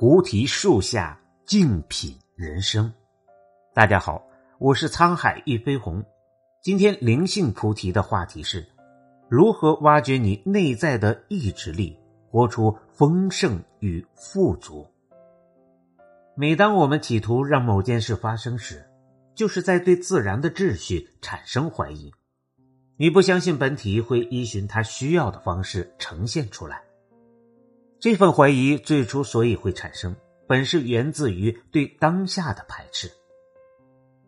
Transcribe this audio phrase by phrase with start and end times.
[0.00, 2.90] 菩提树下静品人生。
[3.74, 4.26] 大家好，
[4.58, 6.02] 我是沧海一飞鸿。
[6.62, 8.66] 今天灵性菩提的话题是：
[9.28, 11.98] 如何挖掘你内在的意志力，
[12.30, 14.86] 活出丰盛与富足。
[16.34, 18.88] 每当我们企图让某件事发生时，
[19.34, 22.10] 就是在对自然的秩序产生怀疑。
[22.96, 26.80] 你不相信本体会依循它需要的方式呈现出来。
[28.00, 30.16] 这份怀疑最初所以会产生，
[30.48, 33.12] 本是源自于对当下的排斥。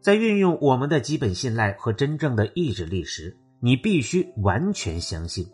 [0.03, 5.51] 在运用我们的基本信赖和真正的意志力时，你必须完全相信，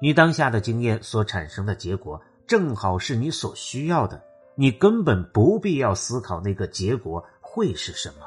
[0.00, 4.22] 你当下的经验所产生的结果正好是你所需要的。
[4.54, 8.26] 你根本不必要思考那个结果会是什么。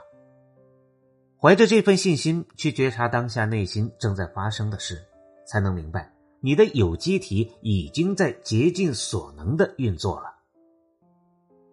[1.41, 5.01] 怀着这份信心去觉察当下内心正在发生的事，
[5.47, 10.35] 才能明白你的有机体已经在竭尽所能的运作了。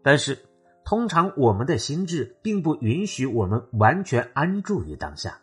[0.03, 0.39] 但是，
[0.85, 5.41] 通常我们的心智并不允许我们完全安住于当下，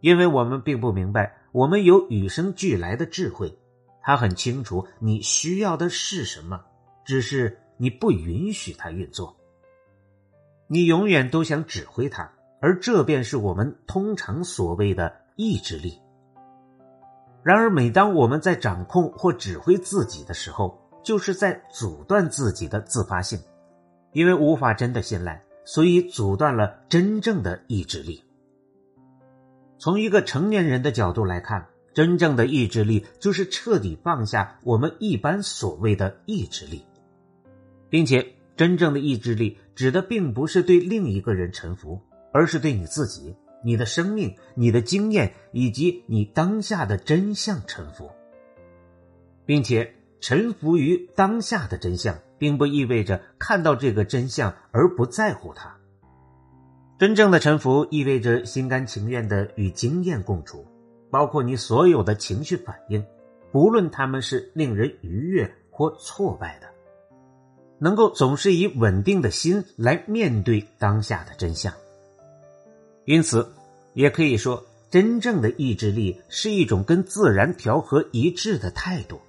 [0.00, 3.58] 因为我们并不明白我们有与生俱来的智慧，
[4.02, 6.60] 他很清楚你需要的是什么，
[7.04, 9.36] 只是你不允许它运作。
[10.66, 12.32] 你永远都想指挥它。
[12.62, 15.98] 而这便是我们通常所谓的意志力。
[17.42, 23.40] 然而，每当我们在掌控或指挥自己的时候，就是在阻断自己的自发性，
[24.12, 28.22] 因为无法真的信赖，所以阻断了真正的意志力。
[29.78, 36.84] 从一个成年人的角度来看，真正的意志力就是彻底放下我们一般所谓的意志力，
[37.88, 42.00] 并且真正的意志力指的并不是对另一个人臣服。
[42.32, 48.10] 而是对你自己、你的生命、你的经验以及你当下的真相臣服，
[49.44, 55.76] 并且臣服于当下的真相，并不意味着看到这个真相而不在乎它。
[56.98, 60.66] 真正的臣服意味着心甘情愿的与经验共处，
[61.10, 63.04] 包括你所有的情绪反应，
[63.50, 66.68] 不论他们是令人愉悦或挫败的，
[67.78, 71.72] 能够总是以稳定的心来面对当下的真相。
[73.06, 73.50] 因此，
[74.00, 79.20] 也可以说，真正的意志力是一种跟自然调和一致的态度。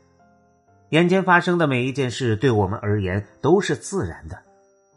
[0.89, 4.41] 眼前发生的每一件事，对我们而言都是自然的。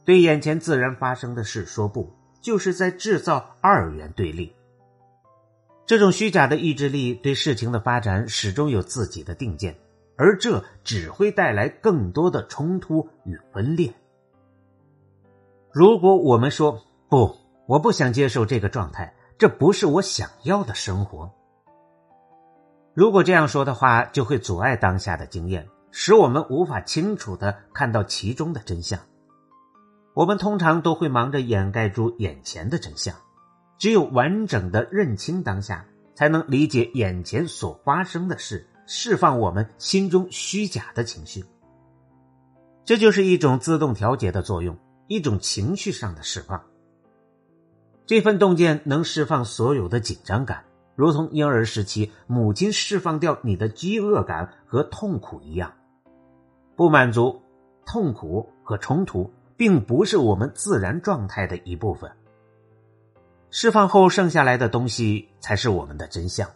[0.05, 4.53] 对眼前自然发生的事说不，就是在制造二元对立。
[5.87, 9.77] 这种虚假的意志力对事情的发展始终有自己的定见，
[10.17, 13.93] 而这只会带来更多的冲突与分裂。
[15.73, 17.37] 如果我们说不，
[17.67, 21.33] 我不想接受这个状态，这不是我想要的生活。
[22.95, 29.01] 如果这样说的话，就会阻碍当下的经验，使我们无法清楚的看到其中的真相。
[30.15, 33.17] 我们通常都会忙着掩盖住眼前的真相，
[33.79, 35.85] 只有完整的认清当下，
[36.15, 41.45] 才能理解眼前所发生的事，释放我们心中虚假的情绪。
[42.85, 44.79] 这就是一种自动调节的作用，
[45.09, 46.63] 一种情绪上的释放。
[48.07, 55.73] 这份洞见能释放所有的紧张感，如同婴儿时期母亲释放掉你的饥饿感和痛苦一样。
[56.77, 57.41] 不满足、
[57.87, 62.11] 痛苦和冲突并不是我们自然状态的一部分。
[63.51, 66.51] 释放后剩下来的东西才是我们的真相。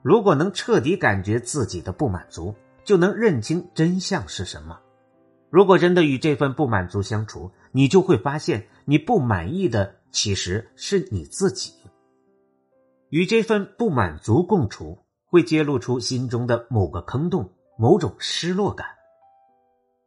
[0.00, 2.54] 如果能彻底感觉自己的不满足，
[2.84, 4.80] 就能认清真相是什么。
[5.50, 9.96] 如果真的与这份不满足相处，你就会发现你不满意的。
[10.10, 11.72] 其实是你自己
[13.08, 18.86] 与这份不满足共处，会揭露出心中的某个坑洞、某种失落感。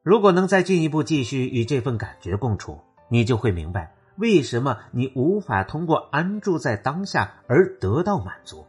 [0.04, 8.66] 如果能再进一步继续与这份感觉共处，你就会明白为什么你无法通过安住在当下而得到满足。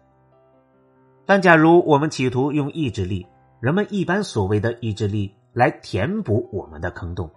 [1.26, 3.26] 但假如我们企图用意志力，
[3.60, 7.30] 人们一般所谓的意志力来填补我们的坑洞，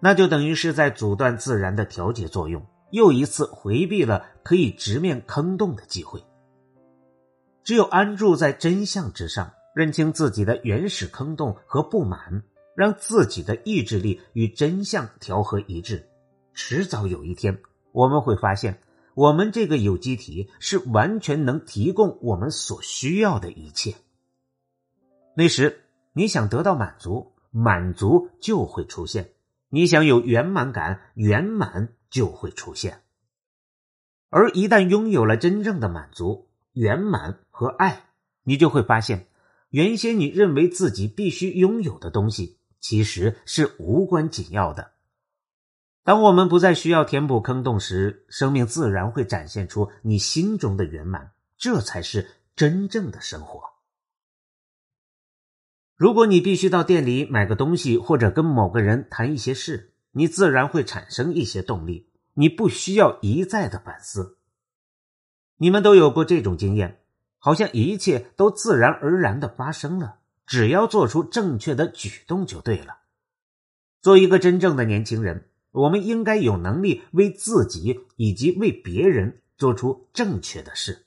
[0.00, 2.62] 那就等于是在阻断自然的调节作用。
[2.90, 6.22] 又一次回避了可以直面坑洞的机会。
[7.62, 12.42] 只有安住在真相之上，认清自己的原始坑洞和不满，
[12.74, 16.08] 让自己的意志力与真相调和一致，
[16.54, 17.60] 迟早有一天，
[17.92, 18.80] 我们会发现，
[19.14, 23.94] 我们这个有机体是完全能提供我们所需要的一切。
[25.36, 29.24] 那时，你想得到满足，满足就会出现；
[29.68, 31.92] 你想有圆满感，圆满。
[32.10, 33.02] 就会出现，
[34.28, 38.10] 而一旦拥有了真正的满足、圆满和爱，
[38.42, 39.28] 你就会发现，
[39.70, 44.92] 原先你认为自己必须拥有的东西，其实是无关紧要的，
[46.02, 53.70] 当我们不再需要填补坑洞时，生命自然会展现出你心中的圆满，这才是真正的生活。
[55.94, 62.08] 如果你必须到店里买个东西，或者跟某个人谈一些事，你自然会产生一些动力。
[62.34, 64.38] 你不需要一再的反思。
[65.56, 67.00] 你们都有过这种经验，
[67.38, 72.98] 好像一切都自然而然的发生了，只要做出正确的举动就对了。
[74.00, 81.04] 做一个真正的年轻人，我们应该有能力为自己以及为别人做出正确的事。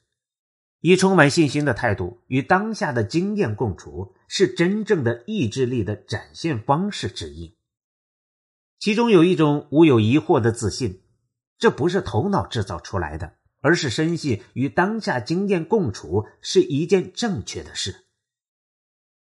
[0.82, 7.56] 以充满信心的态度与当下的经验共处，是真正的意志力的展现方式之一。
[8.84, 11.04] 其中有一种无有疑惑的自信，
[11.58, 18.08] 这不是头脑制造出来的，而是深信与当下经验共处是一件正确的事。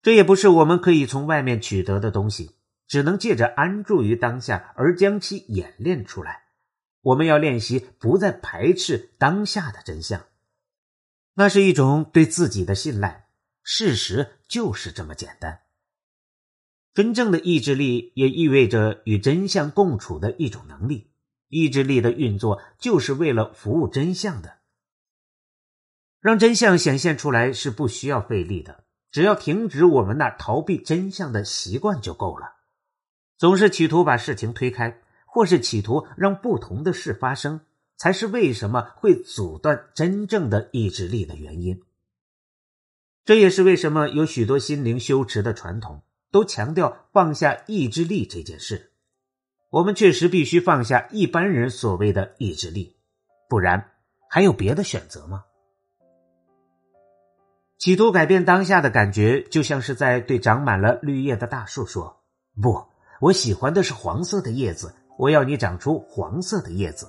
[0.01, 2.53] 这也不是我们可以从外面取得的东西，
[2.87, 6.43] 只能借着安住于当下而将其演练出来。
[7.01, 10.25] 我们要练习不再排斥当下的真相。
[11.35, 13.27] 那是一种对自己的信赖，
[13.65, 15.63] 事实就是这么简单。
[16.99, 21.13] 真正的意志力也意味着与真相共处的一种能力。
[21.47, 24.59] 意志力的运作就是为了服务真相的。
[26.19, 32.57] 让真相显现出来是不需要费力的，只要停止我们那逃避真相的习惯就够了。
[33.37, 37.61] 总是企图把事情推开，或是企图让不同的事发生。
[37.97, 41.81] 才是为什么会阻断真正的意志力的原因。
[43.25, 48.93] 这也是为什么有许多心灵修持的传统都强调放下意志力这件事。
[49.71, 52.97] 我们确实必须放下一般人所谓的意志力，
[53.49, 53.93] 不然
[54.31, 55.45] 还有别的选择吗？
[57.79, 62.25] 企图改变当下的感觉，就像是在对长满了绿叶的大树说
[62.61, 62.83] ：“不，
[63.21, 67.09] 我喜欢的是黄色的叶子，我要你长出黄色的叶子。”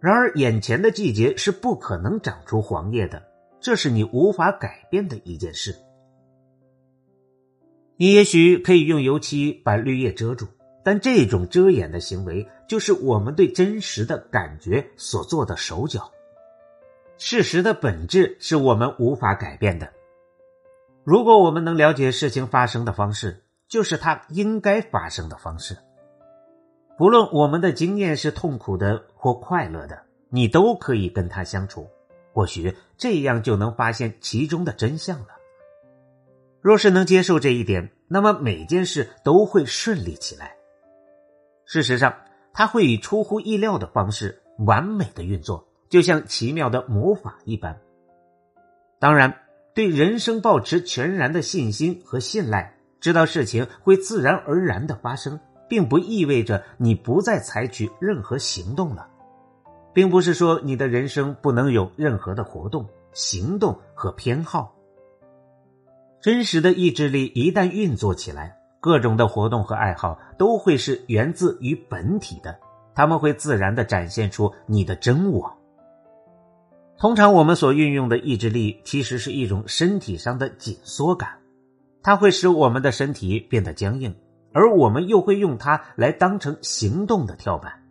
[0.00, 3.22] 然而，眼前的季节是不可能长出黄叶的，
[3.60, 5.74] 这是你无法改变的一件事。
[7.96, 10.46] 你也许可以用油漆把绿叶遮住，
[10.82, 16.10] 但这种遮掩的行为就是我们对真实的感觉所做的手脚。
[17.16, 19.92] 事实的本质是我们无法改变的。
[21.04, 25.76] 如果我们能了解事情发生的方式，就是它应该发生的方式。
[26.98, 31.88] 不论我们的经验是痛苦的或快乐的，你都可以跟他相处。
[32.32, 35.33] 或许这样就能发现其中的真相了。
[36.64, 40.56] 若是能接受这一点，那么每件事都会顺利起来。
[41.66, 42.14] 事实上，
[42.54, 47.78] 它会以出乎意料的方式完美的运作，就像奇妙的魔法一般。
[48.98, 49.42] 当然，
[49.74, 55.38] 对人生保持全然的信心和信赖，知道事情会自然而然的发生。
[55.66, 59.08] 并不意味着你不再采取任何行动了，
[59.94, 64.74] 并不是说你的人生不能有任何的活动、行动和偏好。
[66.24, 72.58] 真实的意志力一旦运作起来，各种的活动和爱好都会是源自于本体的，
[72.94, 75.54] 他们会自然的展现出你的真我。
[76.96, 81.28] 通常我们所运用的意志力其实是一种身体上的紧缩感，
[82.02, 84.16] 它会使我们的身体变得僵硬。
[84.54, 87.82] 而我们又会用它来当成行动的跳板。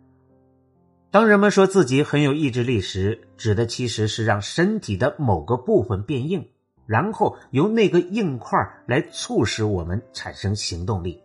[1.12, 6.48] 当人们说自己很有意志力时，指的其实是让身体的某个部分变硬，
[6.86, 11.22] 然后由那个硬块来促使我们产生行动力。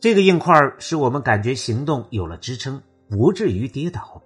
[0.00, 4.22] 这个硬块使我们感觉行动有了支撑，不至于跌倒。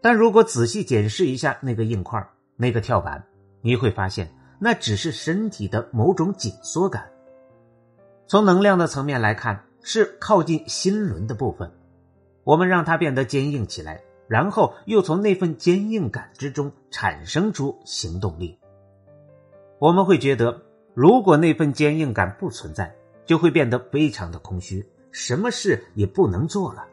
[0.00, 2.24] 但如果仔细检视一下那个硬块、
[2.56, 3.24] 那个跳板，
[3.60, 7.10] 你会发现那只是身体的某种紧缩感。
[8.28, 11.72] 从能量的层面来看，是靠近心轮的部分。
[12.44, 18.58] 我们让它变得坚硬起来，然后又从那份坚硬感之中产生出行动力。
[19.82, 20.62] 我们会觉得，
[20.94, 22.94] 如果那份坚硬感不存在，
[23.26, 26.86] 就会变得非常的空虚，什么事也不能做了。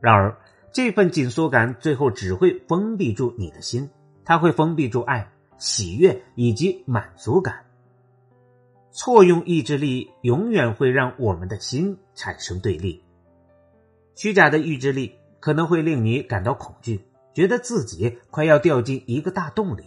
[0.00, 0.38] 然而，
[0.70, 3.90] 这份紧缩感最后只会封闭住你的心，
[4.24, 5.28] 它会封闭住爱、
[5.58, 7.64] 喜悦以及满足感。
[8.92, 13.02] 错用意志力，永远会让我们的心产生对立。
[14.14, 17.04] 虚假的意志力可能会令你感到恐惧，
[17.34, 19.82] 觉得自己快要掉进一个大洞里。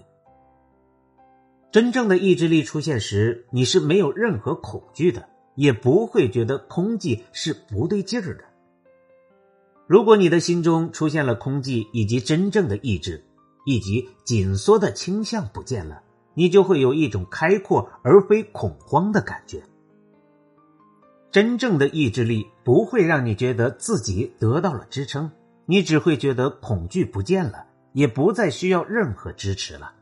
[1.77, 8.46] 真正的意志力出现时，你是没有任何恐惧的，也不会觉得空寂是不对劲儿的。
[9.86, 13.24] 如果你的心中出现了空寂，以及真正的意志，
[13.63, 16.01] 以及紧缩的倾向不见了。
[16.34, 19.62] 你就会有一种开阔而非恐慌的感觉。
[21.29, 25.29] 真正的意志力不会让你觉得自己得到了支撑，
[25.67, 29.93] 你只会觉得恐惧不见了，也不再需要任何支持了。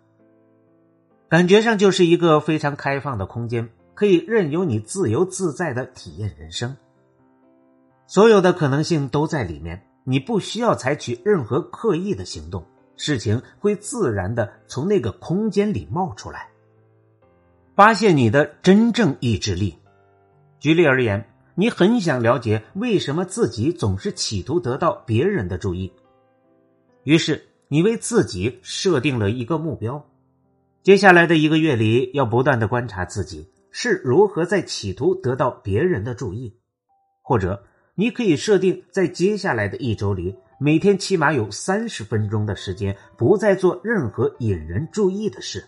[1.35, 6.77] 感觉上就是一个非常开放的空间，可以任由你自由自在的体验人生。
[8.07, 12.63] 所有的可能性都在里面，你不需要采取任何刻意的行动，
[12.95, 16.47] 事情会自然的从那个空间里冒出来。
[17.75, 19.77] 发现你的真正意志力。
[20.61, 25.91] 举例而言，你很想了解为什么自己总是企图得到别人的注意，
[27.03, 30.01] 于是你为自己设定了一个目标。
[30.85, 36.59] 接下来的一个月里，要不断的观察自己是如何在企图得到别人的注意，
[37.23, 37.63] 或者
[37.95, 45.65] 你可以设定在接下来的一周里，每天起码有三十分钟的时间不再做任何引人注意的事。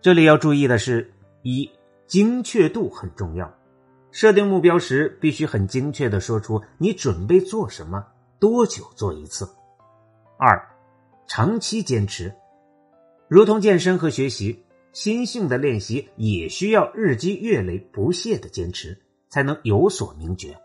[0.00, 1.08] 这里要注意的是，
[1.42, 1.70] 一
[2.08, 3.54] 精确度很重要，
[4.10, 8.04] 设定目标时必须很精确的说出你准备做什么，
[8.40, 9.48] 多久做一次。
[10.40, 10.60] 二，
[11.28, 12.34] 长期坚持。
[13.30, 20.58] 如同健身和学习，心性的练习也需要日积月累、不懈的坚持，才能有所明觉。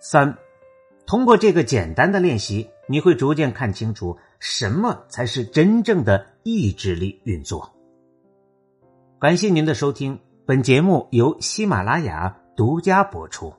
[0.00, 0.36] 三，
[1.06, 7.72] 通过这个简单的练习，你会逐渐看清楚什么才是真正的意志力运作。
[9.20, 13.54] 感谢您的收听，本节目由喜马拉雅独家播出。